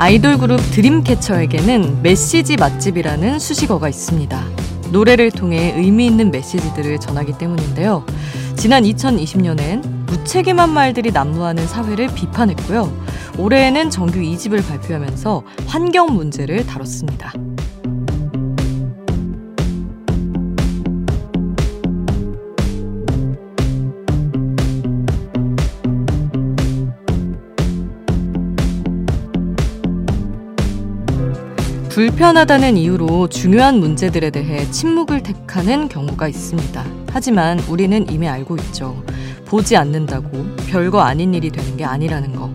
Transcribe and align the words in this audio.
아이돌 0.00 0.38
그룹 0.38 0.60
드림캐쳐에게는 0.70 2.02
메시지 2.02 2.56
맛집이라는 2.56 3.40
수식어가 3.40 3.88
있습니다. 3.88 4.46
노래를 4.92 5.32
통해 5.32 5.74
의미 5.76 6.06
있는 6.06 6.30
메시지들을 6.30 7.00
전하기 7.00 7.36
때문인데요. 7.36 8.06
지난 8.56 8.84
2020년엔 8.84 9.84
무책임한 10.06 10.70
말들이 10.72 11.10
난무하는 11.10 11.66
사회를 11.66 12.14
비판했고요. 12.14 12.92
올해에는 13.38 13.90
정규 13.90 14.20
2집을 14.20 14.64
발표하면서 14.68 15.42
환경 15.66 16.14
문제를 16.14 16.64
다뤘습니다. 16.64 17.32
불편하다는 31.98 32.76
이유로 32.76 33.28
중요한 33.28 33.80
문제들에 33.80 34.30
대해 34.30 34.70
침묵을 34.70 35.24
택하는 35.24 35.88
경우가 35.88 36.28
있습니다. 36.28 36.84
하지만 37.10 37.58
우리는 37.68 38.08
이미 38.08 38.28
알고 38.28 38.54
있죠. 38.54 39.02
보지 39.46 39.76
않는다고 39.76 40.30
별거 40.68 41.00
아닌 41.00 41.34
일이 41.34 41.50
되는 41.50 41.76
게 41.76 41.84
아니라는 41.84 42.36
거. 42.36 42.52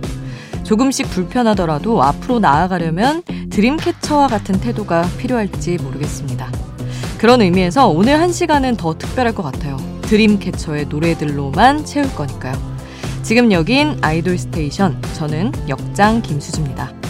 조금씩 0.63 1.09
불편하더라도 1.09 2.01
앞으로 2.01 2.39
나아가려면 2.39 3.21
드림캐쳐와 3.49 4.27
같은 4.27 4.61
태도가 4.61 5.09
필요할지 5.17 5.75
모르겠습니다. 5.75 6.49
그런 7.17 7.41
의미에서 7.41 7.89
오늘 7.89 8.21
한 8.21 8.31
시간은 8.31 8.77
더 8.77 8.97
특별할 8.97 9.35
것 9.35 9.43
같아요. 9.43 9.75
드림캐쳐의 10.03 10.85
노래들로만 10.85 11.83
채울 11.83 12.07
거니까요. 12.15 12.55
지금 13.23 13.51
여긴 13.51 13.97
아이돌 13.99 14.37
스테이션. 14.37 15.01
저는 15.15 15.51
역장 15.67 16.21
김수지입니다. 16.21 17.02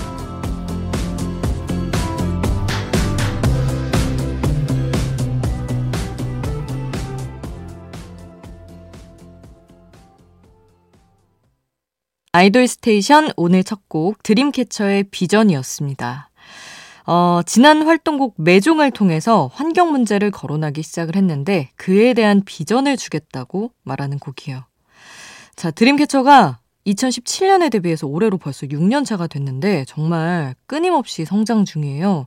아이돌 12.35 12.67
스테이션 12.67 13.29
오늘 13.37 13.63
첫 13.63 13.81
곡 13.87 14.23
드림캐쳐의 14.23 15.03
VISION이었습니다. 15.11 16.31
어, 17.05 17.41
지난 17.45 17.83
활동곡 17.83 18.33
MAISON을 18.39 18.89
통해서 18.89 19.51
환경 19.53 19.91
문제를 19.91 20.31
거론하기 20.31 20.81
시작을 20.81 21.15
했는데 21.15 21.69
그에 21.75 22.15
대한 22.15 22.41
비전을 22.43 22.97
주겠다고 22.97 23.69
말하는 23.83 24.17
곡이에요. 24.17 24.63
자, 25.55 25.69
드림캐쳐가 25.69 26.57
2017년에 26.87 27.71
데뷔해서 27.71 28.07
올해로 28.07 28.39
벌써 28.39 28.65
6년 28.65 29.05
차가 29.05 29.27
됐는데 29.27 29.85
정말 29.87 30.55
끊임없이 30.65 31.25
성장 31.25 31.65
중이에요. 31.65 32.25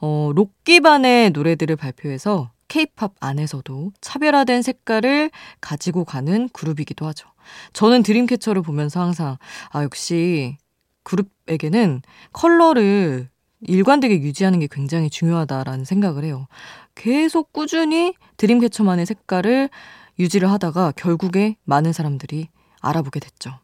어, 0.00 0.30
록 0.34 0.54
기반의 0.64 1.32
노래들을 1.32 1.76
발표해서 1.76 2.50
케이팝 2.68 3.12
안에서도 3.20 3.92
차별화된 4.00 4.62
색깔을 4.62 5.30
가지고 5.60 6.06
가는 6.06 6.48
그룹이기도 6.54 7.04
하죠. 7.08 7.33
저는 7.72 8.02
드림캐쳐를 8.02 8.62
보면서 8.62 9.00
항상 9.00 9.36
아 9.70 9.82
역시 9.82 10.56
그룹에게는 11.02 12.02
컬러를 12.32 13.28
일관되게 13.60 14.20
유지하는 14.20 14.60
게 14.60 14.68
굉장히 14.70 15.08
중요하다라는 15.10 15.84
생각을 15.84 16.24
해요. 16.24 16.46
계속 16.94 17.52
꾸준히 17.52 18.14
드림캐쳐만의 18.36 19.06
색깔을 19.06 19.70
유지를 20.18 20.50
하다가 20.50 20.92
결국에 20.92 21.56
많은 21.64 21.92
사람들이 21.92 22.48
알아보게 22.80 23.20
됐죠. 23.20 23.58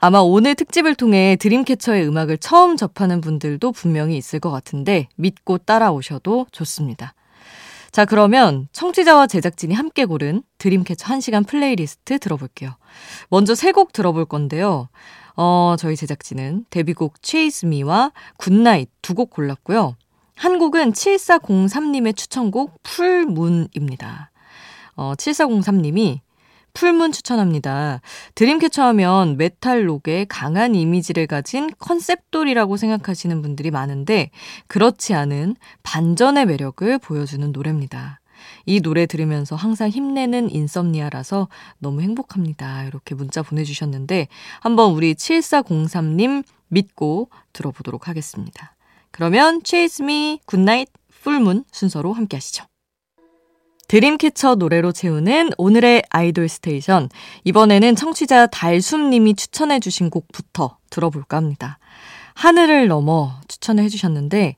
아마 0.00 0.20
오늘 0.20 0.54
특집을 0.54 0.94
통해 0.94 1.36
드림캐쳐의 1.40 2.06
음악을 2.06 2.38
처음 2.38 2.76
접하는 2.76 3.20
분들도 3.20 3.72
분명히 3.72 4.16
있을 4.16 4.38
것 4.38 4.50
같은데 4.50 5.08
믿고 5.16 5.58
따라오셔도 5.58 6.46
좋습니다. 6.52 7.14
자, 7.90 8.04
그러면 8.04 8.68
청취자와 8.72 9.26
제작진이 9.26 9.74
함께 9.74 10.04
고른 10.04 10.42
드림캐쳐 10.58 11.06
1시간 11.06 11.46
플레이리스트 11.46 12.18
들어볼게요. 12.18 12.76
먼저 13.30 13.54
세 13.54 13.72
곡 13.72 13.92
들어볼 13.92 14.26
건데요. 14.26 14.88
어, 15.36 15.76
저희 15.78 15.96
제작진은 15.96 16.66
데뷔곡 16.70 17.14
Chase 17.22 17.66
Me와 17.68 18.12
Good 18.38 18.61
Night 18.61 18.90
두 19.02 19.14
곡 19.14 19.30
골랐고요. 19.30 19.96
한 20.36 20.58
곡은 20.58 20.92
7403님의 20.92 22.16
추천곡 22.16 22.82
Full 22.82 23.22
Moon입니다. 23.22 24.30
어, 24.96 25.14
7403님이 25.16 26.20
Full 26.78 26.94
Moon 26.94 27.10
추천합니다. 27.10 28.00
드림캐쳐 28.36 28.84
하면 28.84 29.36
메탈록의 29.36 30.26
강한 30.26 30.76
이미지를 30.76 31.26
가진 31.26 31.72
컨셉돌이라고 31.80 32.76
생각하시는 32.76 33.42
분들이 33.42 33.72
많은데 33.72 34.30
그렇지 34.68 35.12
않은 35.12 35.56
반전의 35.82 36.46
매력을 36.46 36.98
보여주는 36.98 37.50
노래입니다. 37.50 38.20
이 38.64 38.80
노래 38.80 39.06
들으면서 39.06 39.56
항상 39.56 39.88
힘내는 39.88 40.52
인썸니아라서 40.52 41.48
너무 41.80 42.00
행복합니다. 42.00 42.84
이렇게 42.84 43.16
문자 43.16 43.42
보내주셨는데 43.42 44.28
한번 44.60 44.92
우리 44.92 45.16
7403님 45.16 46.44
믿고 46.68 47.28
들어보도록 47.54 48.06
하겠습니다. 48.06 48.76
그러면 49.10 49.62
Chase 49.64 50.04
Me, 50.04 50.38
Goodnight, 50.46 50.92
Fullmoon 51.22 51.64
순서로 51.72 52.12
함께 52.12 52.36
하시죠. 52.36 52.66
드림캐쳐 53.88 54.56
노래로 54.56 54.92
채우는 54.92 55.52
오늘의 55.56 56.02
아이돌 56.10 56.48
스테이션. 56.50 57.08
이번에는 57.44 57.96
청취자 57.96 58.46
달숨님이 58.48 59.34
추천해주신 59.34 60.10
곡부터 60.10 60.76
들어볼까 60.90 61.38
합니다. 61.38 61.78
하늘을 62.34 62.88
넘어 62.88 63.40
추천을 63.48 63.82
해주셨는데, 63.84 64.56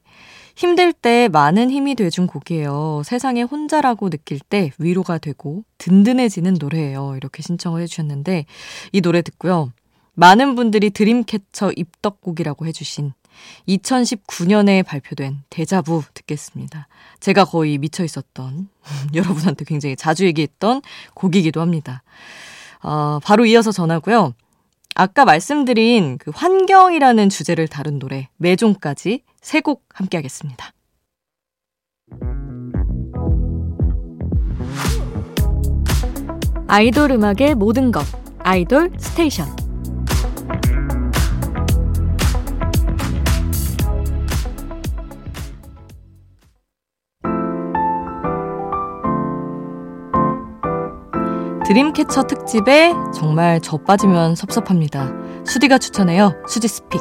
힘들 0.57 0.93
때 0.93 1.29
많은 1.29 1.71
힘이 1.71 1.95
돼준 1.95 2.27
곡이에요. 2.27 3.03
세상에 3.05 3.43
혼자라고 3.43 4.11
느낄 4.11 4.41
때 4.41 4.73
위로가 4.79 5.19
되고 5.19 5.63
든든해지는 5.79 6.57
노래예요. 6.59 7.15
이렇게 7.17 7.41
신청을 7.41 7.83
해주셨는데, 7.83 8.47
이 8.91 9.01
노래 9.01 9.23
듣고요. 9.23 9.73
많은 10.15 10.57
분들이 10.57 10.91
드림캐쳐 10.91 11.73
입덕곡이라고 11.77 12.67
해주신 12.67 13.13
2019년에 13.69 14.85
발표된 14.85 15.43
데자부 15.51 16.03
듣겠습니다. 16.15 16.89
제가 17.21 17.45
거의 17.45 17.79
미쳐 17.79 18.05
있었던 18.05 18.69
여러분한테 19.15 19.65
굉장히 19.65 19.97
자주 19.97 20.25
얘기했던 20.27 20.83
곡이기도 21.15 21.61
합니다. 21.61 22.03
어, 22.83 23.19
바로 23.23 23.47
이어서 23.47 23.73
전하고요. 23.73 24.35
아까 24.95 25.25
말씀드린 25.25 26.19
그 26.19 26.31
환경이라는 26.35 27.29
주제를 27.29 27.69
다룬 27.69 27.99
노래 27.99 28.29
매종까지 28.39 29.23
세 29.41 29.61
곡 29.61 29.85
함께 29.95 30.19
하겠습니다. 30.19 30.73
아이돌 36.67 37.11
음악의 37.13 37.55
모든 37.57 37.91
것 37.91 38.05
아이돌 38.39 38.93
스테이션 38.99 39.70
드림캐쳐 51.71 52.25
특집에 52.25 52.93
정말 53.15 53.61
저 53.61 53.77
빠지면 53.77 54.35
섭섭합니다. 54.35 55.13
수디가 55.47 55.79
추천해요. 55.79 56.35
수지 56.49 56.67
스픽. 56.67 57.01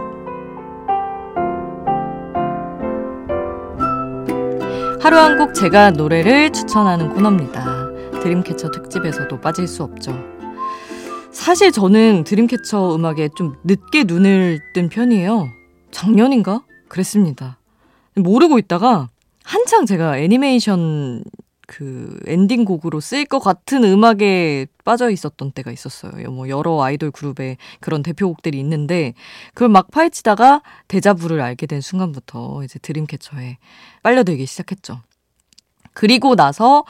하루 5.02 5.18
한 5.18 5.40
곡 5.40 5.56
제가 5.56 5.90
노래를 5.90 6.52
추천하는 6.52 7.10
코너입니다. 7.10 8.20
드림캐쳐 8.22 8.70
특집에서도 8.70 9.42
빠질 9.42 9.68
수 9.68 9.82
없죠. 9.82 10.14
사실 11.32 11.72
저는 11.72 12.24
드림캐쳐 12.24 12.94
음악에 12.94 13.30
좀 13.36 13.56
늦게 13.64 14.04
눈을 14.04 14.60
뜬 14.76 14.90
편이에요. 14.90 15.50
작년인가? 15.90 16.62
그랬습니다. 16.90 17.58
모르고 18.14 18.60
있다가 18.60 19.10
한창 19.44 19.88
제가 19.88 20.20
애니메이션 20.20 21.24
그 21.70 22.20
엔딩 22.26 22.66
곡으로 22.66 23.00
쓰일 23.00 23.26
것 23.26 23.38
같은 23.38 23.84
음악에 23.84 24.66
빠져 24.84 25.12
있었던 25.12 25.52
때가 25.52 25.72
있었어요. 25.72 26.32
뭐 26.32 26.50
여러 26.50 26.82
아이돌 26.82 27.12
그룹의 27.12 27.58
그런 27.80 28.02
대표곡들이 28.02 28.60
있는데 28.60 29.14
그걸 29.54 29.70
막 29.70 29.92
파헤치다가 29.92 30.64
Deja 30.88 31.09
Vu를 31.09 31.40
알게 31.42 31.68
된 31.68 31.80
순간부터 31.80 32.64
이제 32.64 32.80
드림캐쳐에 32.80 33.60
빨려들기 34.02 34.48
시작했죠. 34.48 35.02
그리고 35.94 36.36
나서 36.36 36.86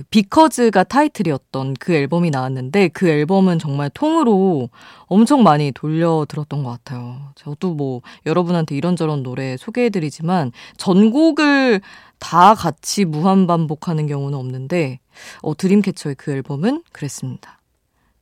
그 0.00 0.04
BEcause가 0.08 0.84
타이틀이었던 0.84 1.74
그 1.78 1.92
앨범이 1.92 2.30
나왔는데 2.30 2.88
그 2.88 3.06
앨범은 3.06 3.58
정말 3.58 3.90
통으로 3.90 4.70
엄청 5.06 5.42
많이 5.42 5.72
돌려 5.72 6.24
들었던 6.26 6.62
것 6.62 6.70
같아요. 6.70 7.32
저도 7.34 7.74
뭐 7.74 8.00
여러분한테 8.24 8.76
이런저런 8.76 9.22
노래 9.22 9.58
소개해드리지만 9.58 10.52
전곡을 10.78 11.82
다 12.18 12.54
같이 12.54 13.04
무한 13.04 13.46
반복하는 13.46 14.06
경우는 14.06 14.38
없는데 14.38 15.00
어, 15.42 15.54
드림캐쳐의 15.54 16.14
그 16.14 16.32
앨범은 16.32 16.82
그랬습니다. 16.92 17.58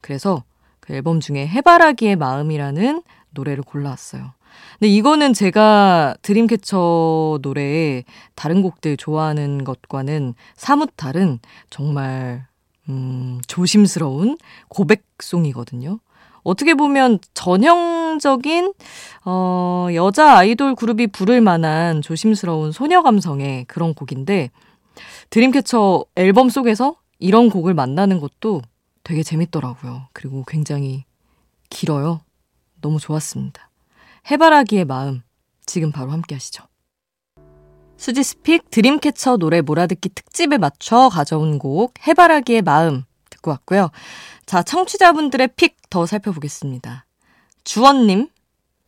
그래서 0.00 0.42
그 0.80 0.94
앨범 0.94 1.20
중에 1.20 1.46
해바라기의 1.46 2.16
마음이라는 2.16 3.02
노래를 3.30 3.62
골라왔어요. 3.62 4.32
근데 4.78 4.88
이거는 4.88 5.34
제가 5.34 6.16
드림캐쳐 6.22 7.40
노래의 7.42 8.04
다른 8.34 8.62
곡들 8.62 8.96
좋아하는 8.96 9.64
것과는 9.64 10.34
사뭇 10.56 10.90
다른 10.96 11.40
정말 11.70 12.46
음, 12.88 13.40
조심스러운 13.46 14.38
고백송이거든요. 14.68 15.98
어떻게 16.42 16.74
보면 16.74 17.18
전형적인 17.34 18.72
어, 19.24 19.88
여자 19.94 20.38
아이돌 20.38 20.74
그룹이 20.76 21.08
부를 21.08 21.40
만한 21.40 22.00
조심스러운 22.00 22.72
소녀 22.72 23.02
감성의 23.02 23.66
그런 23.66 23.92
곡인데 23.92 24.50
드림캐쳐 25.30 26.04
앨범 26.16 26.48
속에서 26.48 26.96
이런 27.18 27.50
곡을 27.50 27.74
만나는 27.74 28.20
것도 28.20 28.62
되게 29.04 29.22
재밌더라고요. 29.22 30.08
그리고 30.12 30.44
굉장히 30.46 31.04
길어요. 31.70 32.20
너무 32.80 32.98
좋았습니다. 32.98 33.67
해바라기의 34.30 34.84
마음 34.84 35.22
지금 35.64 35.92
바로 35.92 36.10
함께 36.10 36.34
하시죠. 36.34 36.64
수지스픽 37.96 38.70
드림캐쳐 38.70 39.38
노래 39.38 39.60
몰아듣기 39.60 40.10
특집에 40.10 40.58
맞춰 40.58 41.08
가져온 41.08 41.58
곡 41.58 41.94
해바라기의 42.06 42.62
마음 42.62 43.04
듣고 43.30 43.50
왔고요. 43.50 43.90
자, 44.46 44.62
청취자분들의 44.62 45.48
pick 45.56 45.76
더 45.90 46.06
살펴보겠습니다. 46.06 47.06
주원님, 47.64 48.28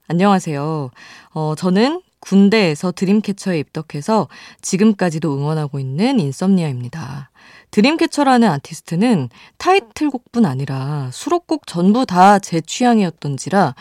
안녕하세요. 0.08 0.90
어, 1.32 1.54
저는 1.56 2.02
군대에서 2.20 2.92
드림캐쳐에 2.92 3.58
입덕해서 3.58 4.28
지금까지도 4.60 5.34
응원하고 5.34 5.78
있는 5.78 6.20
InSomnia입니다. 6.20 7.29
드림캐쳐라는 7.70 8.48
아티스트는 8.48 9.28
타이틀곡뿐 9.58 10.44
아니라 10.46 11.10
수록곡 11.12 11.66
전부 11.66 12.04
다 12.06 12.38
제 12.40 12.60
취향이었던지라 12.60 13.74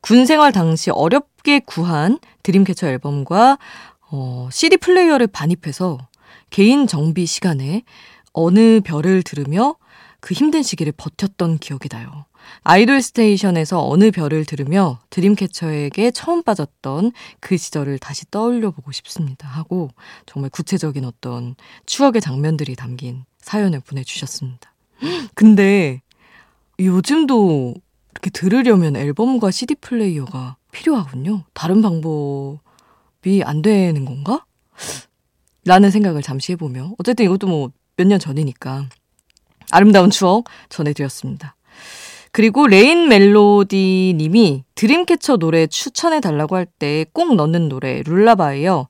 군 0.00 0.26
생활 0.26 0.52
당시 0.52 0.90
어렵게 0.90 1.60
구한 1.60 2.18
드림캐쳐 2.42 2.88
앨범과 2.88 3.58
어, 4.10 4.48
CD 4.50 4.76
플레이어를 4.76 5.26
반입해서 5.26 5.98
개인 6.50 6.86
정비 6.86 7.26
시간에 7.26 7.82
어느 8.32 8.80
별을 8.80 9.22
들으며 9.22 9.76
그 10.20 10.34
힘든 10.34 10.62
시기를 10.62 10.92
버텼던 10.96 11.58
기억이 11.58 11.88
나요. 11.88 12.24
아이돌 12.62 13.02
스테이션에서 13.02 13.88
어느 13.88 14.10
별을 14.10 14.44
들으며 14.44 14.98
드림캐쳐에게 15.10 16.10
처음 16.10 16.42
빠졌던 16.42 17.12
그 17.40 17.56
시절을 17.56 17.98
다시 17.98 18.30
떠올려 18.30 18.70
보고 18.70 18.92
싶습니다. 18.92 19.48
하고 19.48 19.90
정말 20.26 20.50
구체적인 20.50 21.04
어떤 21.04 21.54
추억의 21.86 22.20
장면들이 22.20 22.76
담긴 22.76 23.24
사연을 23.38 23.80
보내주셨습니다. 23.80 24.72
근데 25.34 26.02
요즘도 26.80 27.74
이렇게 28.12 28.30
들으려면 28.30 28.96
앨범과 28.96 29.50
CD 29.50 29.74
플레이어가 29.76 30.56
필요하군요. 30.72 31.44
다른 31.54 31.82
방법이 31.82 33.42
안 33.44 33.62
되는 33.62 34.04
건가? 34.04 34.44
라는 35.64 35.90
생각을 35.90 36.22
잠시 36.22 36.52
해보며 36.52 36.94
어쨌든 36.98 37.24
이것도 37.26 37.46
뭐 37.46 37.70
몇 37.98 38.06
년 38.06 38.18
전이니까 38.18 38.88
아름다운 39.70 40.10
추억 40.10 40.44
전해드렸습니다. 40.68 41.56
그리고 42.36 42.66
레인 42.66 43.08
멜로디 43.08 44.12
님이 44.18 44.62
드림캐쳐 44.74 45.38
노래 45.38 45.66
추천해 45.66 46.20
달라고 46.20 46.56
할 46.56 46.66
때 46.78 47.06
꼭 47.14 47.34
넣는 47.34 47.70
노래 47.70 48.02
Lullaby예요. 48.04 48.88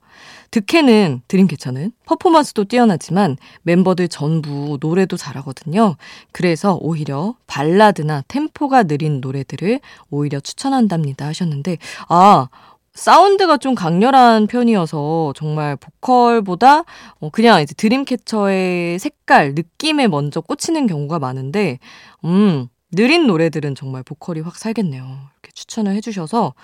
득해는 0.50 1.22
드림캐쳐는 1.28 1.92
퍼포먼스도 2.06 2.64
뛰어나지만 2.64 3.36
멤버들 3.62 4.08
전부 4.08 4.78
노래도 4.80 5.16
잘하거든요. 5.16 5.94
그래서 6.32 6.76
오히려 6.80 7.36
발라드나 7.46 8.24
템포가 8.26 8.82
느린 8.82 9.20
노래들을 9.20 9.78
오히려 10.10 10.40
추천한답니다 10.40 11.26
하셨는데 11.26 11.78
아 12.08 12.48
사운드가 12.94 13.58
좀 13.58 13.76
강렬한 13.76 14.48
편이어서 14.48 15.34
정말 15.36 15.76
보컬보다 15.76 16.82
어, 17.20 17.30
그냥 17.30 17.62
이제 17.62 17.74
드림캐쳐의 17.74 18.98
색깔, 18.98 19.54
느낌에 19.54 20.08
먼저 20.08 20.40
꽂히는 20.40 20.86
경우가 20.88 21.18
많은데, 21.18 21.78
음, 22.24 22.68
느린 22.92 23.26
노래들은 23.26 23.74
정말 23.74 24.02
보컬이 24.02 24.40
확 24.40 24.56
살겠네요. 24.56 25.04
이렇게 25.04 25.52
추천을 25.54 25.94
해주셔서 25.94 26.54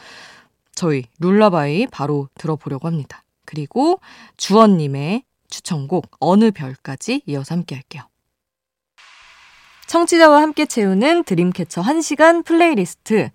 저희 0.75 1.05
Lullaby 1.19 1.87
바로 1.89 2.29
들어보려고 2.35 2.89
합니다. 2.89 3.25
그리고 3.45 4.01
주원님의 4.37 5.25
추천곡 5.49 6.17
어느 6.21 6.51
별까지 6.51 7.23
이어서 7.27 7.55
함께 7.55 7.75
할게요. 7.75 8.03
청취자와 9.87 10.41
함께 10.41 10.65
채우는 10.65 11.25
드림캐쳐 11.25 11.83
1시간 11.83 12.45
플레이리스트. 12.45 13.29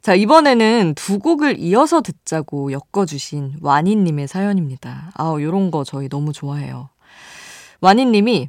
자, 0.00 0.14
이번에는 0.14 0.94
두 0.94 1.18
곡을 1.18 1.58
이어서 1.58 2.00
듣자고 2.00 2.70
엮어주신 2.72 3.56
와니님의 3.60 4.28
사연입니다. 4.28 5.10
아우, 5.14 5.42
요런 5.42 5.70
거 5.70 5.84
저희 5.84 6.08
너무 6.08 6.32
좋아해요. 6.32 6.88
와니님이 7.82 8.48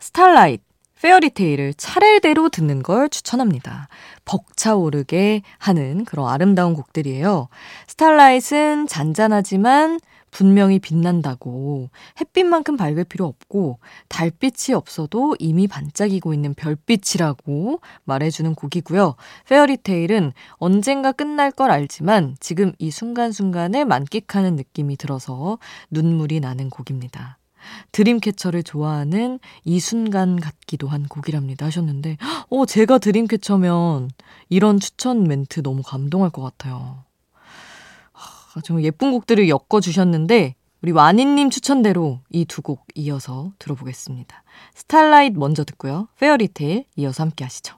Starlight, 0.00 0.64
Fairy 1.00 1.31
Tale을 1.31 1.74
차례대로 1.74 2.48
듣는 2.48 2.82
걸 2.82 3.08
추천합니다. 3.08 3.88
벅차오르게 4.24 5.42
하는 5.58 6.04
그런 6.04 6.28
아름다운 6.28 6.74
곡들이에요. 6.74 7.48
Starlight는 7.86 8.86
잔잔하지만 8.86 10.00
분명히 10.30 10.78
빛난다고 10.78 11.88
햇빛만큼 12.20 12.76
밝을 12.76 13.04
필요 13.04 13.26
없고 13.26 13.78
달빛이 14.08 14.74
없어도 14.74 15.36
이미 15.38 15.66
반짝이고 15.66 16.34
있는 16.34 16.54
별빛이라고 16.54 17.80
말해주는 18.04 18.54
곡이고요. 18.54 19.14
페어리테일은 19.48 20.32
언젠가 20.56 21.12
끝날 21.12 21.50
걸 21.50 21.70
알지만 21.70 22.36
지금 22.40 22.72
이 22.78 22.90
순간순간을 22.90 23.84
만끽하는 23.84 24.56
느낌이 24.56 24.96
들어서 24.96 25.58
눈물이 25.90 26.40
나는 26.40 26.68
곡입니다. 26.70 27.38
드림캐쳐를 27.92 28.62
좋아하는 28.62 29.38
이 29.64 29.80
순간 29.80 30.38
같기도 30.40 30.88
한 30.88 31.06
곡이랍니다 31.06 31.66
하셨는데, 31.66 32.16
어, 32.50 32.66
제가 32.66 32.98
드림캐쳐면 32.98 34.10
이런 34.48 34.80
추천 34.80 35.24
멘트 35.24 35.62
너무 35.62 35.82
감동할 35.82 36.30
것 36.30 36.42
같아요. 36.42 37.04
정말 38.64 38.84
예쁜 38.84 39.12
곡들을 39.12 39.48
엮어주셨는데, 39.48 40.54
우리 40.82 40.92
와니님 40.92 41.50
추천대로 41.50 42.20
이 42.30 42.44
두 42.44 42.62
곡 42.62 42.86
이어서 42.94 43.52
들어보겠습니다. 43.58 44.42
스타라이트 44.74 45.36
먼저 45.38 45.64
듣고요. 45.64 46.08
페어리테일 46.18 46.84
이어서 46.96 47.22
함께 47.24 47.44
하시죠. 47.44 47.77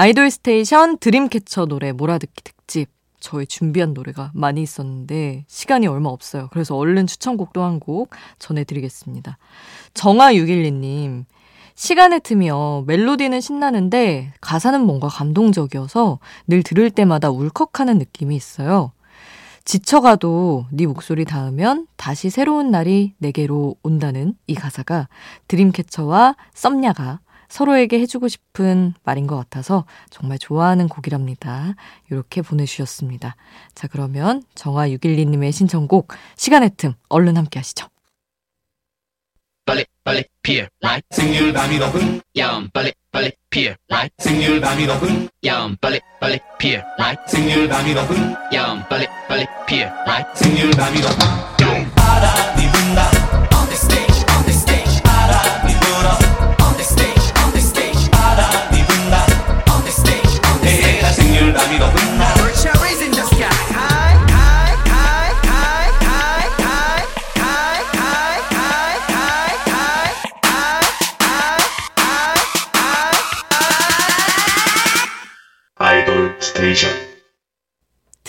아이돌 0.00 0.30
스테이션 0.30 0.96
드림캐쳐 0.96 1.66
노래 1.66 1.92
몰아듣기 1.92 2.42
특집. 2.42 2.88
저희 3.20 3.44
준비한 3.44 3.92
노래가 3.92 4.30
많이 4.32 4.62
있었는데 4.62 5.44
시간이 5.46 5.86
얼마 5.88 6.08
없어요. 6.08 6.48
그래서 6.52 6.74
얼른 6.74 7.06
추천곡 7.06 7.52
또한곡 7.52 8.08
전해드리겠습니다. 8.38 9.36
정아612님. 9.92 11.26
시간의 11.74 12.20
틈이요. 12.20 12.84
멜로디는 12.86 13.42
신나는데 13.42 14.32
가사는 14.40 14.80
뭔가 14.80 15.08
감동적이어서 15.08 16.18
늘 16.46 16.62
들을 16.62 16.90
때마다 16.90 17.28
울컥하는 17.28 17.98
느낌이 17.98 18.34
있어요. 18.34 18.92
지쳐가도 19.66 20.64
네 20.70 20.86
목소리 20.86 21.26
닿으면 21.26 21.86
다시 21.96 22.30
새로운 22.30 22.70
날이 22.70 23.12
내게로 23.18 23.76
온다는 23.82 24.34
이 24.46 24.54
가사가 24.54 25.08
드림캐쳐와 25.48 26.36
썸냐가 26.54 27.20
서로에게 27.50 28.00
해주고 28.00 28.28
싶은 28.28 28.94
말인 29.02 29.26
것 29.26 29.36
같아서 29.36 29.84
정말 30.08 30.38
좋아하는 30.38 30.88
곡이랍니다. 30.88 31.74
이렇게 32.10 32.40
보내주셨습니다. 32.40 33.36
자, 33.74 33.88
그러면 33.88 34.42
정화 34.54 34.88
612님의 34.88 35.52
신청곡 35.52 36.08
시간의 36.36 36.70
틈 36.78 36.94
얼른 37.10 37.36
함께 37.36 37.58
하시죠. 37.58 37.88
빨리 39.66 39.84
빨리 40.02 40.24
피어 40.42 40.66
라이 40.80 41.00
생일 41.10 41.52
밤이 41.52 41.78
높은 41.78 42.20
야음 42.36 42.70
빨리 42.72 42.92
빨리 43.12 43.30
피어 43.50 43.74
라이트 43.88 44.14
생률 44.18 44.60
밤이 44.60 44.86
높은 44.86 45.28
야음 45.44 45.76
빨리 45.80 46.00
빨리 46.20 46.38
피어 46.58 46.80
라이트 46.98 47.20
생률 47.26 47.68
밤이 47.68 47.94
높은 47.94 48.34
야음 48.52 48.82
빨리 48.88 49.06
빨리 49.28 49.46
피어 49.66 49.88
라이트 50.06 50.44
생률 50.44 50.70
밤이 50.70 51.00
높은 51.00 51.94
바람이 51.94 52.72
분다 52.72 53.09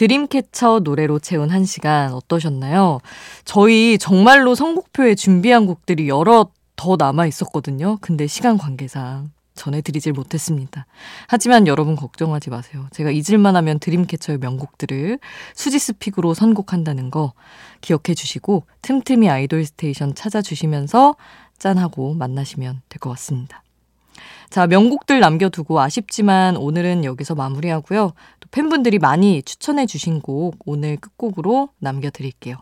드림캐쳐 0.02 0.80
노래로 0.84 1.20
채운 1.20 1.52
한 1.52 1.64
시간 1.64 2.14
어떠셨나요? 2.14 3.02
저희 3.46 4.00
정말로 4.00 4.56
선곡표에 4.56 5.14
준비한 5.14 5.68
곡들이 5.68 6.10
여러 6.10 6.50
더 6.76 6.96
남아 6.98 7.28
있었거든요. 7.28 8.00
근데 8.02 8.26
시간 8.26 8.58
관계상 8.58 9.30
전해드리질 9.54 10.14
못했습니다. 10.14 10.88
하지만 11.28 11.68
여러분 11.68 11.96
걱정하지 11.96 12.50
마세요. 12.50 12.88
제가 12.90 13.12
잊을만 13.12 13.56
하면 13.58 13.78
드림캐쳐의 13.78 14.40
명곡들을 14.40 15.20
수지's 15.54 15.88
pick으로 15.88 16.34
선곡한다는 16.34 17.12
거 17.12 17.34
기억해 17.82 18.16
주시고 18.16 18.64
틈틈이 18.82 19.30
아이돌 19.30 19.64
스테이션 19.66 20.16
찾아주시면서 20.16 21.16
짠하고 21.60 22.16
만나시면 22.16 22.82
될 22.90 22.98
것 22.98 23.12
같습니다. 23.12 23.61
자, 24.52 24.68
명곡들 24.68 25.22
남겨두고 25.22 25.80
아쉽지만 25.80 26.58
오늘은 26.58 27.06
여기서 27.06 27.36
마무리하고요. 27.36 28.12
또 28.42 28.50
팬분들이 28.52 29.00
많이 29.00 29.42
추천해 29.44 29.86
주신 29.86 30.20
곡 30.20 30.58
오늘 30.66 30.98
끝곡으로 30.98 31.70
남겨드릴게요. 31.80 32.58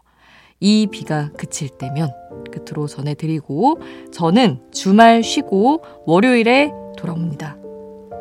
이 0.59 0.85
비가 0.85 1.31
그칠 1.31 1.69
때면 1.69 2.11
끝으로 2.51 2.85
전해드리고 2.85 3.79
저는 4.13 4.61
주말 4.71 5.23
쉬고 5.23 5.81
월요일에 6.05 6.71
돌아옵니다. 6.95 7.57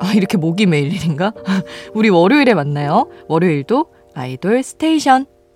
아, 0.01 0.13
이렇게 0.15 0.39
목이 0.39 0.65
메일 0.65 0.91
일인가? 0.91 1.35
우리 1.93 2.09
월요일에 2.09 2.55
만나요. 2.55 3.11
월요일도 3.29 3.93
아이돌 4.15 4.63
스테이션. 4.63 5.27